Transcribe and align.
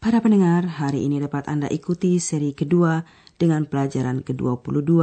Para 0.00 0.24
pendengar, 0.24 0.80
hari 0.80 1.04
ini 1.04 1.20
dapat 1.20 1.44
Anda 1.44 1.68
ikuti 1.68 2.16
seri 2.16 2.56
kedua 2.56 3.04
dengan 3.36 3.68
pelajaran 3.68 4.24
ke-22 4.24 4.96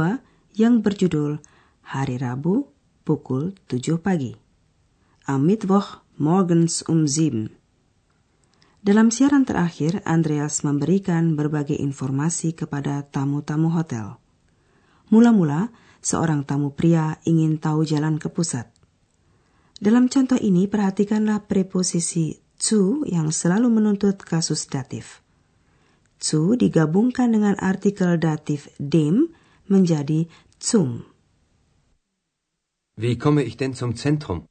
yang 0.58 0.82
berjudul 0.82 1.38
Hari 1.86 2.18
Rabu 2.18 2.66
pukul 3.06 3.54
7 3.70 3.94
pagi. 4.02 4.34
Am 5.30 5.46
Mittwoch 5.46 6.02
morgens 6.18 6.82
um 6.90 7.06
7. 7.06 7.46
Dalam 8.82 9.14
siaran 9.14 9.46
terakhir, 9.46 10.02
Andreas 10.02 10.66
memberikan 10.66 11.38
berbagai 11.38 11.78
informasi 11.78 12.58
kepada 12.58 13.06
tamu-tamu 13.06 13.70
hotel. 13.70 14.18
Mula-mula, 15.14 15.70
seorang 16.02 16.42
tamu 16.42 16.74
pria 16.74 17.22
ingin 17.22 17.62
tahu 17.62 17.86
jalan 17.86 18.18
ke 18.18 18.34
pusat. 18.34 18.66
Dalam 19.78 20.10
contoh 20.10 20.42
ini, 20.42 20.66
perhatikanlah 20.66 21.46
preposisi 21.46 22.47
zu 22.58 23.06
yang 23.06 23.30
selalu 23.30 23.70
menuntut 23.70 24.18
kasus 24.26 24.66
datif. 24.66 25.22
Zu 26.18 26.58
digabungkan 26.58 27.30
dengan 27.30 27.54
artikel 27.62 28.18
datif 28.18 28.66
dem 28.82 29.30
menjadi 29.70 30.26
zum. 30.58 31.06
Wie 32.98 33.14
komme 33.14 33.46
ich 33.46 33.54
denn 33.54 33.78
zum 33.78 33.94
Zentrum? 33.94 34.50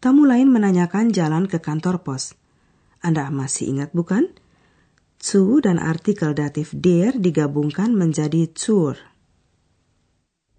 Tamu 0.00 0.24
lain 0.24 0.48
menanyakan 0.48 1.12
jalan 1.12 1.44
ke 1.44 1.60
kantor 1.60 2.00
pos. 2.00 2.32
Anda 3.04 3.28
masih 3.28 3.76
ingat 3.76 3.92
bukan? 3.92 4.32
Zu 5.20 5.60
dan 5.60 5.76
artikel 5.76 6.32
datif 6.32 6.72
der 6.72 7.12
digabungkan 7.18 7.92
menjadi 7.92 8.48
zur. 8.56 8.96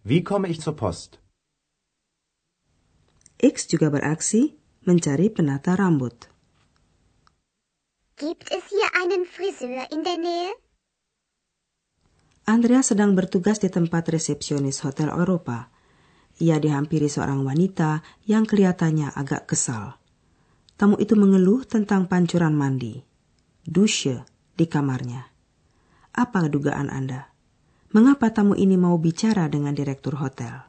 Wie 0.03 0.21
komme 0.21 0.51
ich 0.51 0.59
zur 0.61 0.75
Post? 0.75 1.23
X 3.39 3.71
juga 3.71 3.87
beraksi 3.87 4.58
mencari 4.89 5.29
penata 5.29 5.77
rambut. 5.77 6.25
Gibt 8.17 8.49
es 8.49 8.65
hier 8.73 8.89
einen 8.97 9.29
Friseur 9.29 9.85
in 9.93 10.01
der 10.01 10.17
Nähe? 10.17 10.57
Andrea 12.49 12.81
sedang 12.81 13.13
bertugas 13.13 13.61
di 13.61 13.69
tempat 13.69 14.09
resepsionis 14.09 14.81
Hotel 14.81 15.13
Eropa. 15.13 15.69
Ia 16.41 16.57
dihampiri 16.57 17.05
seorang 17.05 17.45
wanita 17.45 18.01
yang 18.25 18.49
kelihatannya 18.49 19.13
agak 19.13 19.45
kesal. 19.45 20.01
Tamu 20.73 20.97
itu 20.97 21.13
mengeluh 21.13 21.61
tentang 21.69 22.09
pancuran 22.09 22.57
mandi. 22.57 22.97
Dusche 23.61 24.25
di 24.57 24.65
kamarnya. 24.65 25.29
Apa 26.17 26.49
dugaan 26.49 26.89
Anda? 26.89 27.29
Mengapa 27.93 28.33
tamu 28.33 28.57
ini 28.57 28.81
mau 28.81 28.97
bicara 28.97 29.45
dengan 29.45 29.77
direktur 29.77 30.17
hotel? 30.17 30.68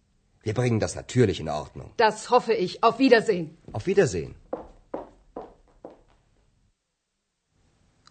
Wir 0.41 0.57
bringen 0.57 0.81
das 0.81 0.97
natürlich 0.97 1.39
in 1.39 1.49
Ordnung. 1.49 1.93
Das 1.97 2.29
hoffe 2.33 2.53
ich. 2.53 2.81
Auf 2.81 2.97
Wiedersehen. 2.97 3.57
Auf 3.73 3.85
Wiedersehen. 3.85 4.33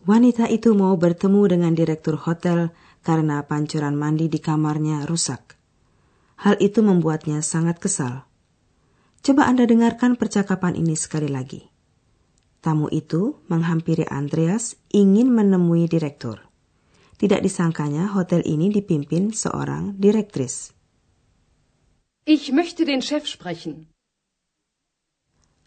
Wanita 0.06 0.48
itu 0.48 0.72
mau 0.72 0.96
bertemu 0.96 1.42
dengan 1.50 1.76
direktur 1.76 2.16
hotel 2.24 2.72
karena 3.04 3.44
pancuran 3.44 3.98
mandi 3.98 4.32
di 4.32 4.40
kamarnya 4.40 5.04
rusak. 5.04 5.60
Hal 6.40 6.56
itu 6.56 6.80
membuatnya 6.80 7.44
sangat 7.44 7.82
kesal. 7.82 8.24
Coba 9.20 9.44
Anda 9.44 9.68
dengarkan 9.68 10.16
percakapan 10.16 10.72
ini 10.72 10.96
sekali 10.96 11.28
lagi. 11.28 11.68
Tamu 12.64 12.88
itu 12.88 13.36
menghampiri 13.52 14.08
Andreas 14.08 14.80
ingin 14.88 15.28
menemui 15.28 15.84
direktur. 15.84 16.48
Tidak 17.20 17.44
disangkanya 17.44 18.16
hotel 18.16 18.40
ini 18.48 18.72
dipimpin 18.72 19.36
seorang 19.36 20.00
direktris. 20.00 20.79
Ich 22.30 22.54
möchte 22.54 22.86
den 22.86 23.02
Chef 23.02 23.26
sprechen. 23.26 23.90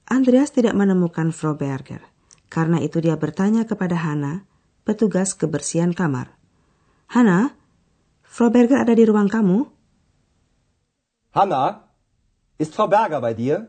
Andreas 0.07 0.55
tidak 0.55 0.79
menemukan 0.79 1.35
Frau 1.35 1.59
Berger. 1.59 1.99
Karena 2.47 2.79
itu 2.79 3.03
dia 3.03 3.19
bertanya 3.19 3.67
kepada 3.67 3.99
Hana, 3.99 4.47
petugas 4.87 5.35
kebersihan 5.35 5.91
kamar. 5.91 6.31
Hana, 7.11 7.51
Frau 8.23 8.47
Berger 8.47 8.79
ada 8.79 8.95
di 8.95 9.03
ruang 9.03 9.27
kamu? 9.27 9.67
Hanna, 11.35 11.83
ist 12.55 12.71
Frau 12.71 12.87
Berger 12.87 13.19
bei 13.19 13.35
dir? 13.35 13.67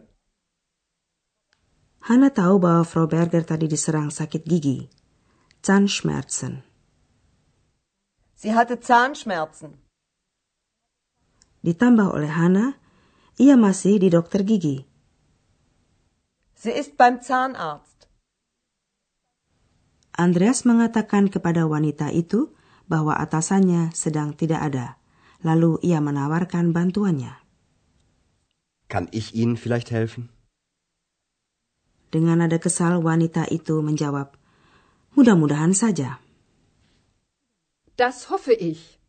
Hana 2.06 2.30
tahu 2.30 2.62
bahwa 2.62 2.86
Frau 2.86 3.10
Berger 3.10 3.42
tadi 3.42 3.66
diserang 3.66 4.14
sakit 4.14 4.46
gigi. 4.46 4.86
Zahnschmerzen. 5.66 6.62
Sie 8.38 8.54
hatte 8.54 8.78
Zahnschmerzen. 8.78 9.82
Ditambah 11.66 12.12
oleh 12.14 12.30
Hana, 12.30 12.76
ia 13.40 13.58
masih 13.58 13.98
di 13.98 14.08
dokter 14.10 14.46
gigi. 14.46 14.86
Sie 16.54 16.72
ist 16.72 16.96
beim 16.96 17.20
Zahnarzt. 17.20 18.06
Andreas 20.14 20.62
mengatakan 20.62 21.26
kepada 21.26 21.66
wanita 21.66 22.14
itu 22.14 22.54
bahwa 22.86 23.18
atasannya 23.18 23.90
sedang 23.92 24.32
tidak 24.38 24.62
ada. 24.62 24.86
Lalu 25.44 25.82
ia 25.84 25.98
menawarkan 26.00 26.72
bantuannya. 26.72 27.36
Kann 28.88 29.10
ich 29.10 29.34
Ihnen 29.34 29.58
vielleicht 29.58 29.90
helfen? 29.90 30.30
Dengan 32.14 32.46
nada 32.46 32.62
kesal 32.62 33.02
wanita 33.02 33.50
itu 33.50 33.82
menjawab, 33.82 34.38
mudah-mudahan 35.18 35.74
saja. 35.74 36.22
Das 37.98 38.30
hoffe 38.30 38.54
ich. 38.54 39.02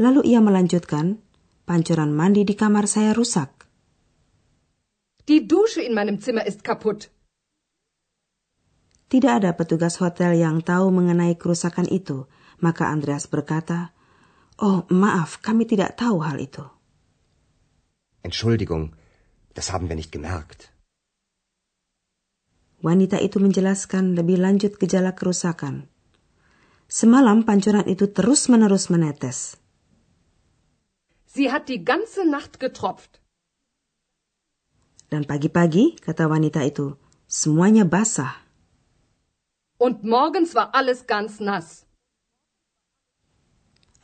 Lalu 0.00 0.34
ia 0.34 0.40
melanjutkan, 0.40 1.20
pancuran 1.64 2.12
mandi 2.12 2.44
di 2.44 2.54
kamar 2.56 2.84
saya 2.84 3.16
rusak. 3.16 3.64
Die 5.24 5.48
Dusche 5.48 5.80
in 5.80 5.96
meinem 5.96 6.20
Zimmer 6.20 6.44
ist 6.44 6.60
kaputt. 6.60 7.08
Tidak 9.08 9.32
ada 9.32 9.56
petugas 9.56 9.96
hotel 10.00 10.36
yang 10.36 10.60
tahu 10.60 10.92
mengenai 10.92 11.36
kerusakan 11.40 11.88
itu, 11.88 12.28
maka 12.60 12.92
Andreas 12.92 13.24
berkata, 13.28 13.96
Oh, 14.60 14.86
maaf, 14.92 15.42
kami 15.42 15.66
tidak 15.66 15.98
tahu 15.98 16.22
hal 16.22 16.38
itu. 16.38 16.62
Entschuldigung, 18.22 18.94
das 19.56 19.72
haben 19.72 19.88
wir 19.88 19.96
nicht 19.96 20.14
gemerkt. 20.14 20.70
Wanita 22.84 23.16
itu 23.16 23.40
menjelaskan 23.40 24.12
lebih 24.12 24.36
lanjut 24.44 24.76
gejala 24.76 25.16
kerusakan. 25.16 25.88
Semalam 26.84 27.48
pancuran 27.48 27.88
itu 27.88 28.12
terus-menerus 28.12 28.92
menetes. 28.92 29.56
Sie 31.34 31.50
hat 31.50 31.66
die 31.66 31.82
ganze 31.82 32.22
Nacht 32.22 32.62
getropft. 32.62 33.18
Dan 35.10 35.26
pagi-pagi, 35.26 35.98
kata 35.98 36.30
wanita 36.30 36.62
itu, 36.62 36.94
semuanya 37.26 37.82
basah. 37.82 38.38
Und 39.82 40.06
morgens 40.06 40.54
war 40.54 40.70
alles 40.78 41.10
ganz 41.10 41.42
nass. 41.42 41.90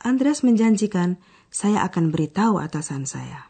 Andreas 0.03 0.43
menjanjikan, 0.43 1.23
saya 1.47 1.87
akan 1.87 2.11
beritahu 2.11 2.59
atasan 2.59 3.07
saya. 3.07 3.47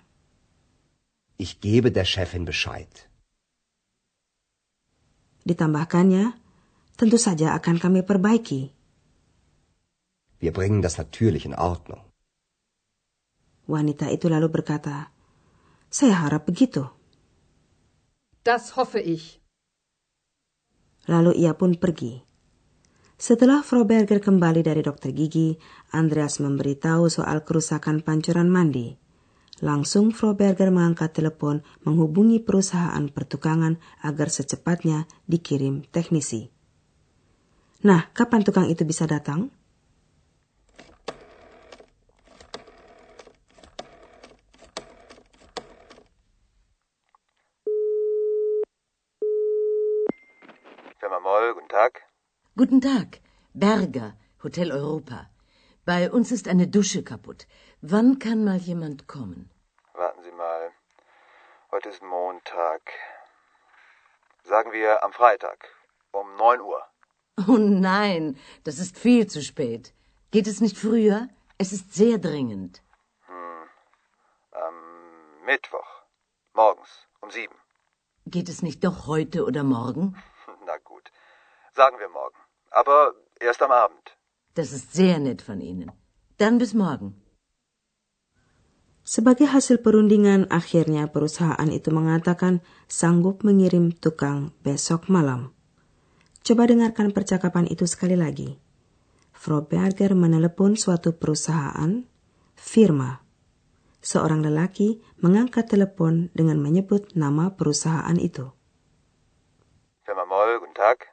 Ich 1.41 1.57
gebe 1.57 1.89
der 1.89 2.05
Chefin 2.05 2.45
Bescheid. 2.45 3.09
Ditambahkannya, 5.41 6.37
tentu 7.01 7.17
saja 7.17 7.57
akan 7.57 7.81
kami 7.81 8.05
perbaiki. 8.05 8.69
Wir 10.37 10.53
bringen 10.53 10.85
das 10.85 11.01
natürlich 11.01 11.49
in 11.49 11.57
Ordnung. 11.57 12.10
Wanita 13.71 14.12
itu 14.12 14.27
lalu 14.27 14.51
berkata, 14.51 15.15
saya 15.88 16.27
harap 16.27 16.44
begitu. 16.44 16.91
Das 18.44 18.75
hoffe 18.75 19.00
ich. 19.00 19.39
Lalu 21.07 21.39
ia 21.39 21.56
pun 21.56 21.79
pergi. 21.79 22.19
Setelah 23.15 23.63
Froberger 23.63 24.19
kembali 24.19 24.59
dari 24.59 24.83
dokter 24.83 25.15
gigi, 25.15 25.56
Andreas 25.95 26.44
memberitahu 26.44 27.07
soal 27.07 27.47
kerusakan 27.47 28.03
pancuran 28.03 28.51
mandi. 28.51 29.00
Langsung 29.63 30.12
Froberger 30.12 30.67
mengangkat 30.67 31.15
telepon 31.15 31.63
menghubungi 31.88 32.44
perusahaan 32.44 33.07
pertukangan 33.07 33.79
agar 34.03 34.27
secepatnya 34.27 35.07
dikirim 35.31 35.88
teknisi. 35.88 36.51
Nah, 37.88 38.12
kapan 38.12 38.44
tukang 38.44 38.67
itu 38.67 38.83
bisa 38.83 39.07
datang? 39.07 39.53
Firma 51.11 51.29
Moll, 51.29 51.53
guten 51.55 51.67
Tag. 51.67 52.03
Guten 52.55 52.79
Tag, 52.79 53.19
Berger, 53.53 54.13
Hotel 54.43 54.71
Europa. 54.71 55.29
Bei 55.83 56.09
uns 56.09 56.31
ist 56.31 56.47
eine 56.47 56.67
Dusche 56.69 57.03
kaputt. 57.03 57.47
Wann 57.81 58.17
kann 58.17 58.45
mal 58.45 58.55
jemand 58.55 59.07
kommen? 59.07 59.49
Warten 59.93 60.23
Sie 60.23 60.31
mal. 60.31 60.71
Heute 61.69 61.89
ist 61.89 62.01
Montag. 62.01 62.81
Sagen 64.43 64.71
wir 64.71 65.03
am 65.03 65.11
Freitag 65.11 65.67
um 66.13 66.33
9 66.37 66.61
Uhr. 66.61 66.81
Oh 67.45 67.57
nein, 67.57 68.37
das 68.63 68.79
ist 68.79 68.97
viel 68.97 69.27
zu 69.27 69.41
spät. 69.41 69.93
Geht 70.31 70.47
es 70.47 70.61
nicht 70.61 70.77
früher? 70.77 71.27
Es 71.57 71.73
ist 71.73 71.93
sehr 71.93 72.19
dringend. 72.19 72.81
Hm. 73.25 73.63
Am 74.51 74.75
Mittwoch. 75.45 75.91
Morgens 76.53 77.05
um 77.19 77.29
7. 77.29 77.53
Geht 78.27 78.47
es 78.47 78.61
nicht 78.61 78.85
doch 78.85 79.07
heute 79.07 79.43
oder 79.43 79.63
morgen? 79.63 80.15
Sagen 81.73 81.97
wir 82.00 82.09
morgen. 82.09 82.39
Aber 82.71 83.13
erst 83.39 83.62
am 83.62 83.71
Abend. 83.71 84.06
Das 84.56 84.71
ist 84.71 84.94
sehr 84.94 85.19
nett 85.19 85.41
von 85.41 85.62
Ihnen. 85.62 85.91
Dann 86.38 86.57
bis 86.57 86.73
morgen. 86.73 87.15
Sebagai 89.01 89.50
hasil 89.50 89.81
perundingan, 89.81 90.47
akhirnya 90.53 91.09
perusahaan 91.09 91.71
itu 91.73 91.89
mengatakan 91.89 92.62
sanggup 92.88 93.41
mengirim 93.41 93.91
tukang 93.91 94.53
besok 94.62 95.09
malam. 95.09 95.51
Coba 96.45 96.69
dengarkan 96.69 97.12
percakapan 97.12 97.68
itu 97.68 97.83
sekali 97.89 98.15
lagi. 98.15 98.56
Froberger 99.35 100.13
menelepon 100.13 100.77
suatu 100.77 101.17
perusahaan, 101.17 102.06
firma. 102.56 103.19
Seorang 104.01 104.45
lelaki 104.45 105.01
mengangkat 105.21 105.69
telepon 105.69 106.29
dengan 106.33 106.62
menyebut 106.62 107.13
nama 107.17 107.53
perusahaan 107.53 108.17
itu. 108.17 108.50
Firma 110.06 110.25
Moll, 110.25 110.62
guten 110.62 110.74
Tag. 110.77 111.10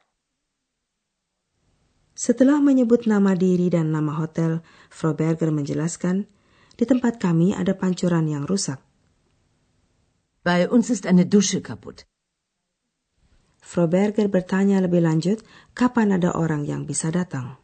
Setelah 2.19 2.59
menyebut 2.59 3.07
nama 3.07 3.39
diri 3.39 3.71
dan 3.71 3.95
nama 3.95 4.11
hotel, 4.19 4.59
Froberger 4.91 5.55
menjelaskan, 5.55 6.27
di 6.75 6.83
tempat 6.83 7.23
kami 7.23 7.55
ada 7.55 7.79
pancuran 7.79 8.27
yang 8.27 8.43
rusak. 8.43 8.83
Bei 10.43 10.67
uns 10.67 10.91
ist 10.91 11.07
eine 11.07 11.31
Dusche 11.31 11.63
kaputt. 11.63 12.11
Froberger 13.63 14.27
bertanya 14.27 14.83
lebih 14.83 14.99
lanjut, 14.99 15.47
kapan 15.79 16.19
ada 16.19 16.35
orang 16.35 16.67
yang 16.67 16.91
bisa 16.91 17.15
datang? 17.15 17.55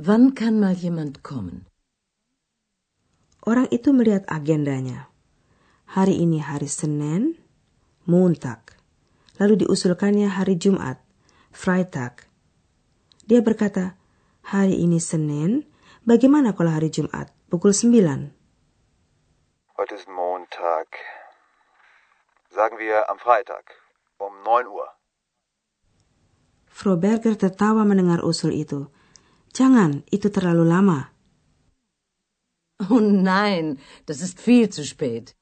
Wann 0.00 0.32
kann 0.32 0.56
mal 0.56 0.72
jemand 0.72 1.20
kommen? 1.20 1.68
Orang 3.44 3.68
itu 3.68 3.92
melihat 3.92 4.24
agendanya. 4.32 5.12
Hari 5.92 6.24
ini 6.24 6.40
hari 6.40 6.72
Senin, 6.72 7.36
Montag. 8.08 8.80
Lalu 9.36 9.68
diusulkannya 9.68 10.32
hari 10.32 10.56
Jumat, 10.56 11.04
Freitag. 11.52 12.29
Dia 13.30 13.46
berkata, 13.46 13.94
hari 14.42 14.82
ini 14.82 14.98
Senin, 14.98 15.62
bagaimana 16.02 16.50
kalau 16.50 16.74
hari 16.74 16.90
Jumat, 16.90 17.30
pukul 17.46 17.70
9? 17.70 18.34
Heute 19.78 19.94
ist 19.94 20.10
Montag. 20.10 20.90
Sagen 22.50 22.82
wir 22.82 23.06
am 23.06 23.22
Freitag 23.22 23.70
um 24.18 24.34
9 24.42 24.66
Uhr. 24.66 24.90
Froberger 26.66 27.38
tertawa 27.38 27.86
mendengar 27.86 28.26
usul 28.26 28.50
itu. 28.50 28.90
Jangan, 29.54 30.02
itu 30.10 30.26
terlalu 30.26 30.66
lama. 30.66 31.14
Oh 32.90 32.98
nein, 32.98 33.78
das 34.10 34.26
ist 34.26 34.42
viel 34.42 34.74
zu 34.74 34.82
spät. 34.82 35.38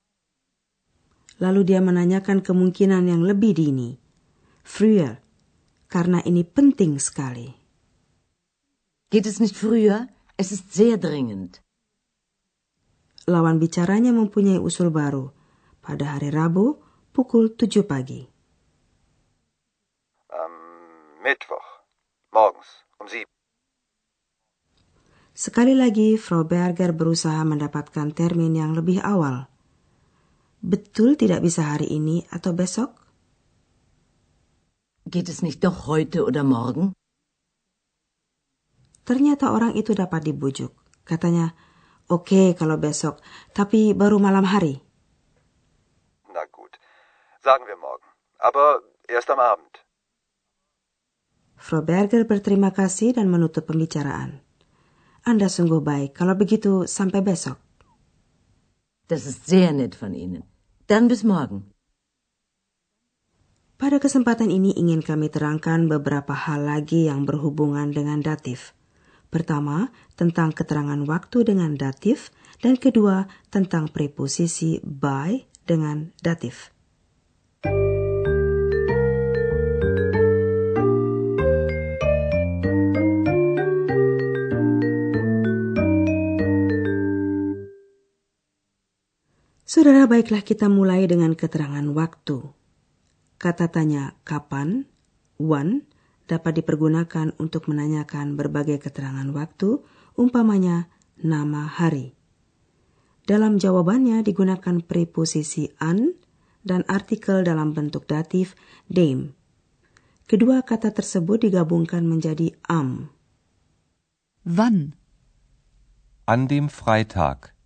Lalu 1.41 1.73
dia 1.73 1.81
menanyakan 1.81 2.45
kemungkinan 2.45 3.09
yang 3.09 3.25
lebih 3.25 3.57
dini. 3.57 3.97
Früher, 4.61 5.25
karena 5.89 6.21
ini 6.29 6.45
penting 6.45 7.01
sekali. 7.01 7.58
Geht 9.09 9.25
es 9.25 9.41
nicht 9.41 9.57
früher? 9.57 10.09
Es 10.37 10.53
ist 10.53 10.77
sehr 10.77 11.01
dringend. 11.01 11.65
Lawan 13.25 13.57
bicaranya 13.57 14.13
mempunyai 14.13 14.61
usul 14.61 14.93
baru. 14.93 15.33
Pada 15.81 16.13
hari 16.13 16.29
Rabu, 16.29 16.77
pukul 17.17 17.57
7 17.57 17.89
pagi. 17.89 18.29
Am 20.29 20.53
Mittwoch. 21.25 21.89
Morgens 22.37 22.69
um 23.01 23.09
7. 23.09 23.25
Sekali 25.33 25.73
lagi, 25.73 26.21
Frau 26.21 26.45
Berger 26.45 26.93
berusaha 26.93 27.41
mendapatkan 27.49 28.13
termin 28.13 28.61
yang 28.61 28.77
lebih 28.77 29.01
awal. 29.01 29.49
Betul 30.61 31.17
tidak 31.17 31.41
bisa 31.41 31.65
hari 31.65 31.89
ini 31.97 32.29
atau 32.29 32.53
besok? 32.53 32.93
Geht 35.09 35.33
es 35.33 35.41
nicht 35.41 35.65
doch 35.65 35.89
heute 35.89 36.29
oder 36.29 36.45
morgen? 36.45 36.93
Ternyata 39.09 39.57
orang 39.57 39.73
itu 39.73 39.97
dapat 39.97 40.21
dibujuk. 40.21 40.69
Katanya, 41.09 41.57
oke 42.13 42.29
okay, 42.29 42.47
kalau 42.53 42.77
besok, 42.77 43.25
tapi 43.57 43.97
baru 43.97 44.21
malam 44.21 44.45
hari. 44.45 44.85
Na 46.29 46.45
gut. 46.53 46.77
Sagen 47.41 47.65
wir 47.65 47.81
morgen. 47.81 48.05
Aber 48.37 48.85
erst 49.09 49.33
am 49.33 49.41
Abend. 49.41 49.81
Frau 51.57 51.81
Berger 51.81 52.29
berterima 52.29 52.69
kasih 52.77 53.17
dan 53.17 53.33
menutup 53.33 53.65
pembicaraan. 53.65 54.45
Anda 55.25 55.49
sungguh 55.49 55.81
baik. 55.81 56.13
Kalau 56.13 56.37
begitu, 56.37 56.85
sampai 56.85 57.25
besok. 57.25 57.57
Das 59.09 59.25
ist 59.25 59.49
sehr 59.49 59.73
nett 59.73 59.97
von 59.97 60.13
Ihnen. 60.13 60.45
Dann 60.85 61.09
bis 61.09 61.25
morgen. 61.25 61.73
Pada 63.81 63.97
kesempatan 63.97 64.53
ini 64.53 64.77
ingin 64.77 65.01
kami 65.01 65.33
terangkan 65.33 65.89
beberapa 65.89 66.37
hal 66.37 66.69
lagi 66.69 67.09
yang 67.09 67.25
berhubungan 67.25 67.89
dengan 67.89 68.21
datif. 68.21 68.78
Pertama, 69.29 69.93
tentang 70.17 70.57
keterangan 70.57 71.01
waktu 71.05 71.45
dengan 71.45 71.77
datif, 71.77 72.33
dan 72.65 72.81
kedua, 72.81 73.29
tentang 73.53 73.93
preposisi 73.93 74.81
by 74.81 75.45
dengan 75.69 76.17
datif. 76.25 76.73
Saudara, 89.69 90.09
baiklah 90.09 90.41
kita 90.41 90.73
mulai 90.73 91.05
dengan 91.05 91.37
keterangan 91.37 91.85
waktu. 91.93 92.41
Kata 93.37 93.69
tanya 93.69 94.17
kapan, 94.25 94.89
when, 95.37 95.88
dapat 96.29 96.61
dipergunakan 96.61 97.33
untuk 97.41 97.67
menanyakan 97.73 98.37
berbagai 98.37 98.85
keterangan 98.85 99.27
waktu, 99.33 99.81
umpamanya 100.15 100.93
nama 101.17 101.65
hari. 101.65 102.15
Dalam 103.25 103.57
jawabannya 103.57 104.21
digunakan 104.25 104.85
preposisi 104.85 105.73
an 105.81 106.17
dan 106.65 106.85
artikel 106.89 107.45
dalam 107.45 107.73
bentuk 107.73 108.05
datif 108.05 108.53
dem. 108.89 109.33
Kedua 110.29 110.61
kata 110.61 110.93
tersebut 110.93 111.49
digabungkan 111.49 112.05
menjadi 112.05 112.53
am. 112.69 113.09
Wann? 114.45 114.93
An 116.29 116.45
dem 116.49 116.69
Freitag. 116.69 117.57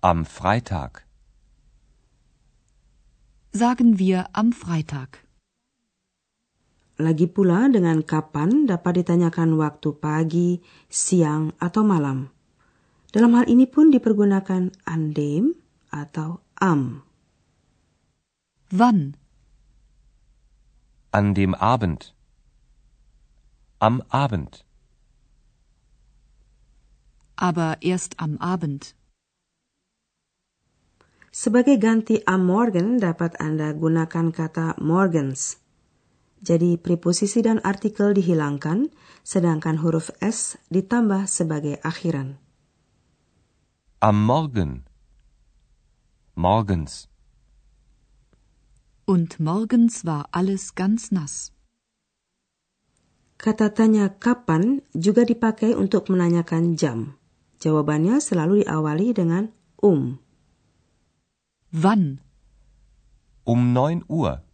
Am 0.00 0.24
Freitag. 0.24 1.04
Sagen 3.52 4.00
wir 4.00 4.32
am 4.32 4.52
Freitag. 4.52 5.27
Lagi 6.98 7.30
pula 7.30 7.70
dengan 7.70 8.02
kapan 8.02 8.66
dapat 8.66 9.06
ditanyakan 9.06 9.54
waktu 9.54 9.94
pagi, 10.02 10.58
siang, 10.90 11.54
atau 11.62 11.86
malam. 11.86 12.26
Dalam 13.14 13.38
hal 13.38 13.46
ini 13.46 13.70
pun 13.70 13.94
dipergunakan 13.94 14.74
andem 14.82 15.54
atau 15.94 16.42
am. 16.58 17.06
Wann? 18.74 19.14
An 21.14 21.38
dem 21.38 21.54
Abend. 21.54 22.10
Am 23.78 24.02
Abend. 24.10 24.66
Aber 27.38 27.78
erst 27.78 28.18
am 28.18 28.42
Abend. 28.42 28.98
Sebagai 31.30 31.78
ganti 31.78 32.26
am 32.26 32.42
Morgen 32.42 32.98
dapat 32.98 33.38
Anda 33.38 33.70
gunakan 33.70 34.34
kata 34.34 34.82
morgens. 34.82 35.67
Jadi 36.38 36.78
preposisi 36.78 37.42
dan 37.42 37.58
artikel 37.66 38.14
dihilangkan, 38.14 38.94
sedangkan 39.26 39.82
huruf 39.82 40.14
S 40.22 40.54
ditambah 40.70 41.26
sebagai 41.26 41.82
akhiran. 41.82 42.38
Am 43.98 44.14
Morgen. 44.22 44.86
Morgens. 46.38 47.10
Und 49.02 49.42
morgens 49.42 50.06
war 50.06 50.30
alles 50.30 50.78
ganz 50.78 51.10
nass. 51.10 51.50
Kata 53.38 53.70
tanya 53.74 54.18
kapan 54.18 54.82
juga 54.94 55.22
dipakai 55.26 55.74
untuk 55.74 56.10
menanyakan 56.10 56.78
jam. 56.78 57.18
Jawabannya 57.58 58.22
selalu 58.22 58.62
diawali 58.62 59.14
dengan 59.14 59.50
um. 59.82 60.18
Wann? 61.74 62.22
Um 63.42 63.74
9 63.74 64.06
Uhr. 64.06 64.47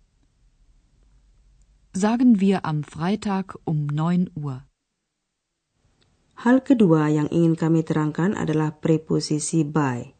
Sagen 1.95 2.43
wir 2.43 2.67
am 2.67 2.83
Freitag 2.83 3.55
um 3.63 3.87
9 3.87 4.35
Uhr. 4.35 4.67
Hal 6.43 6.67
kedua 6.67 7.07
yang 7.07 7.31
ingin 7.31 7.55
kami 7.55 7.87
terangkan 7.87 8.35
adalah 8.35 8.83
preposisi 8.83 9.63
by. 9.63 10.11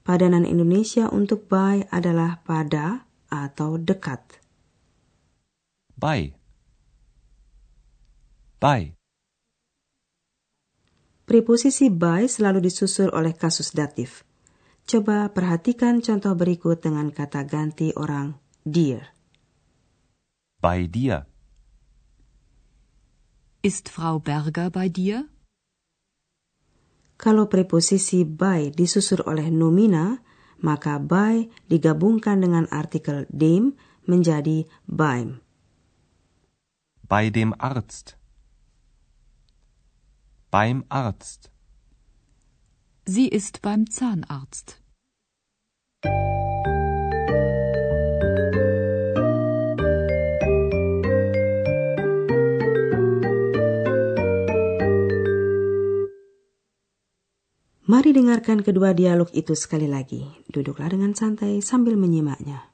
Padanan 0.00 0.48
Indonesia 0.48 1.12
untuk 1.12 1.44
by 1.44 1.92
adalah 1.92 2.40
pada 2.40 3.04
atau 3.28 3.76
dekat. 3.76 4.40
Bei. 5.92 6.32
Bei. 8.56 8.96
Preposisi 11.28 11.92
by 11.92 12.24
selalu 12.24 12.64
disusul 12.64 13.12
oleh 13.12 13.36
kasus 13.36 13.76
datif. 13.76 14.24
Coba 14.88 15.28
perhatikan 15.28 16.00
contoh 16.00 16.32
berikut 16.32 16.80
dengan 16.80 17.12
kata 17.12 17.44
ganti 17.44 17.92
orang 17.92 18.40
dir. 18.64 19.13
Bei 20.64 20.88
dir. 20.88 21.26
Ist 23.60 23.92
Frau 23.92 24.16
Berger 24.16 24.72
bei 24.72 24.88
dir? 24.88 25.28
Kalau 27.20 27.52
preposisi 27.52 28.24
by 28.24 28.72
disusul 28.72 29.20
oleh 29.28 29.52
nomina, 29.52 30.24
maka 30.64 30.96
by 30.96 31.52
digabungkan 31.68 32.40
dengan 32.40 32.64
artikel 32.72 33.28
dem 33.28 33.76
menjadi 34.08 34.64
beim. 34.88 35.44
Bei 37.04 37.28
dem 37.28 37.52
Arzt. 37.60 38.16
Beim 40.48 40.88
Arzt. 40.88 41.52
Sie 43.04 43.28
ist 43.28 43.60
beim 43.60 43.84
Zahnarzt. 43.84 44.80
Mari 57.94 58.10
dengarkan 58.10 58.58
kedua 58.58 58.90
dialog 58.90 59.30
itu 59.38 59.54
sekali 59.54 59.86
lagi. 59.86 60.26
Duduklah 60.50 60.90
dengan 60.90 61.14
santai 61.14 61.62
sambil 61.62 61.94
menyimaknya. 61.94 62.73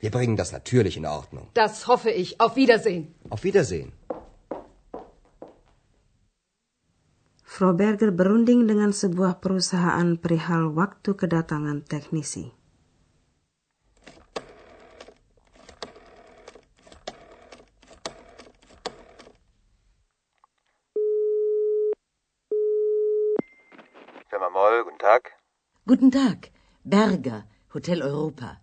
Wir 0.00 0.10
bringen 0.10 0.36
das 0.36 0.52
natürlich 0.52 0.96
in 0.96 1.06
Ordnung. 1.06 1.50
Das 1.54 1.86
hoffe 1.88 2.10
ich. 2.10 2.40
Auf 2.40 2.54
Wiedersehen. 2.56 3.14
Auf 3.30 3.42
Wiedersehen. 3.42 3.92
Frau 7.42 7.72
Berger 7.74 8.12
berunding 8.14 8.70
dengan 8.70 8.94
sebuah 8.94 9.42
perusahaan 9.42 10.14
perihal 10.22 10.78
waktu 10.78 11.10
kedatangan 11.18 11.82
teknisi. 11.90 12.54
Firma 24.30 24.46
Moll, 24.54 24.86
guten 24.86 25.02
Tag. 25.02 25.22
Guten 25.82 26.10
Tag. 26.14 26.54
Berger, 26.86 27.50
Hotel 27.74 28.06
Europa. 28.06 28.62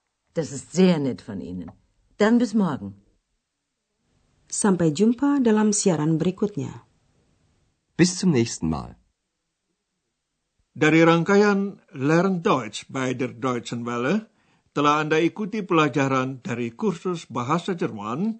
Das 0.33 0.51
ist 0.51 0.71
sehr 0.71 0.99
nett 0.99 1.21
von 1.21 1.41
Ihnen. 1.41 1.71
Dann 2.17 2.37
bis 2.37 2.53
morgen. 2.53 2.95
Sampai 4.47 4.87
jumpa 4.95 5.39
dalam 5.43 5.73
siaran 5.73 6.17
berikutnya. 6.17 6.87
Bis 7.97 8.19
zum 8.19 8.31
nächsten 8.31 8.69
Mal. 8.69 8.95
Dari 10.71 11.03
rangkaian 11.03 11.83
Learn 11.91 12.39
Deutsch 12.43 12.87
bei 12.87 13.11
der 13.11 13.35
Deutschen 13.35 13.83
Welle, 13.83 14.31
telah 14.71 15.03
Anda 15.03 15.19
ikuti 15.19 15.67
pelajaran 15.67 16.39
dari 16.39 16.71
kursus 16.71 17.27
bahasa 17.27 17.75
Jerman 17.75 18.39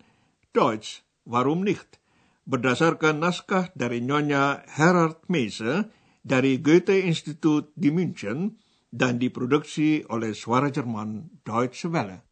Deutsch, 0.56 1.04
warum 1.28 1.68
nicht? 1.68 2.00
Berdasarkan 2.48 3.20
naskah 3.20 3.76
dari 3.76 4.00
Nyonya 4.00 4.64
Herard 4.64 5.28
Meise 5.28 5.92
dari 6.24 6.64
Goethe 6.64 7.04
Institut 7.04 7.76
di 7.76 7.92
München 7.92 8.56
dan 8.92 9.16
diproduksi 9.18 10.04
oleh 10.12 10.36
Suara 10.36 10.68
Jerman 10.68 11.42
Deutsche 11.48 11.88
Welle. 11.88 12.31